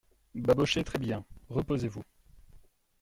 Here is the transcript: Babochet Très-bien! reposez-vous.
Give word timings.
Babochet 0.33 0.83
Très-bien! 0.83 1.23
reposez-vous. 1.51 2.01